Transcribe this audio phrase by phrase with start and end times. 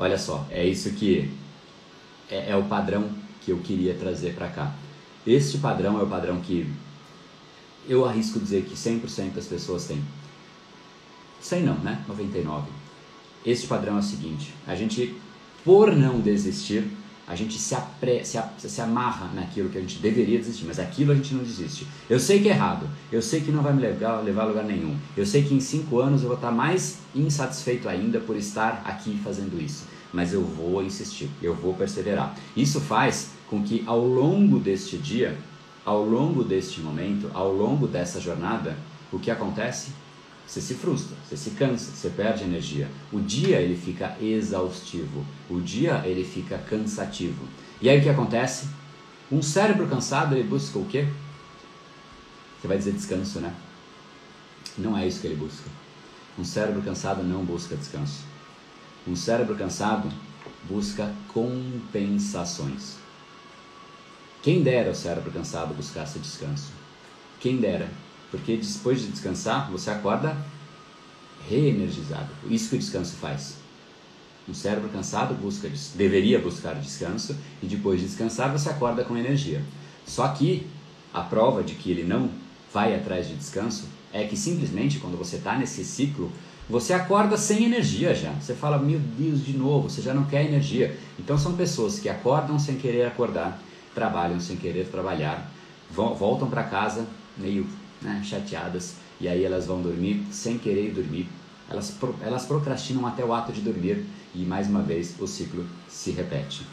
[0.00, 1.30] Olha só, é isso que
[2.30, 3.10] é, é o padrão
[3.42, 4.74] que eu queria trazer para cá.
[5.26, 6.66] Este padrão é o padrão que
[7.86, 10.02] eu arrisco dizer que 100% das pessoas têm.
[11.42, 12.02] 100 não, né?
[12.08, 12.70] 99.
[13.44, 15.14] Este padrão é o seguinte: a gente,
[15.66, 16.88] por não desistir,
[17.30, 21.12] a gente se, apre, se, se amarra naquilo que a gente deveria desistir, mas aquilo
[21.12, 21.86] a gente não desiste.
[22.08, 24.64] Eu sei que é errado, eu sei que não vai me levar, levar a lugar
[24.64, 28.82] nenhum, eu sei que em cinco anos eu vou estar mais insatisfeito ainda por estar
[28.84, 32.34] aqui fazendo isso, mas eu vou insistir, eu vou perseverar.
[32.56, 35.38] Isso faz com que ao longo deste dia,
[35.84, 38.76] ao longo deste momento, ao longo dessa jornada,
[39.12, 39.92] o que acontece?
[40.50, 42.88] Você se frustra, você se cansa, você perde energia.
[43.12, 47.46] O dia ele fica exaustivo, o dia ele fica cansativo.
[47.80, 48.66] E aí o que acontece?
[49.30, 51.06] Um cérebro cansado ele busca o quê?
[52.60, 53.54] Você vai dizer descanso, né?
[54.76, 55.70] Não é isso que ele busca.
[56.36, 58.24] Um cérebro cansado não busca descanso.
[59.06, 60.08] Um cérebro cansado
[60.68, 62.96] busca compensações.
[64.42, 66.72] Quem dera o cérebro cansado buscasse descanso?
[67.38, 67.88] Quem dera
[68.30, 70.36] porque depois de descansar, você acorda
[71.48, 72.28] reenergizado.
[72.48, 73.56] Isso que o descanso faz.
[74.48, 79.62] O cérebro cansado busca, deveria buscar descanso e depois de descansar você acorda com energia.
[80.06, 80.66] Só que
[81.12, 82.30] a prova de que ele não
[82.72, 86.32] vai atrás de descanso é que simplesmente quando você está nesse ciclo
[86.68, 88.30] você acorda sem energia já.
[88.34, 90.96] Você fala, meu Deus, de novo, você já não quer energia.
[91.18, 93.60] Então são pessoas que acordam sem querer acordar,
[93.92, 95.50] trabalham sem querer trabalhar,
[95.90, 97.66] voltam para casa meio
[98.00, 101.28] né, chateadas, e aí elas vão dormir sem querer dormir.
[101.68, 106.10] Elas, elas procrastinam até o ato de dormir e mais uma vez o ciclo se
[106.10, 106.66] repete.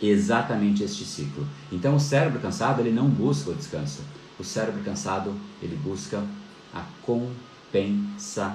[0.00, 1.46] Exatamente este ciclo.
[1.70, 4.00] Então o cérebro cansado ele não busca o descanso.
[4.38, 6.24] O cérebro cansado ele busca
[6.72, 8.50] a compensação.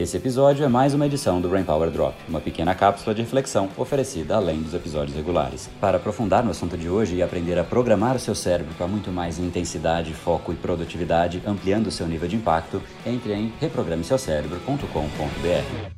[0.00, 3.68] Esse episódio é mais uma edição do Brain Power Drop, uma pequena cápsula de reflexão
[3.76, 5.68] oferecida além dos episódios regulares.
[5.80, 9.10] Para aprofundar no assunto de hoje e aprender a programar o seu cérebro para muito
[9.10, 15.97] mais intensidade, foco e produtividade, ampliando o seu nível de impacto, entre em reprogrameseucerebro.com.br.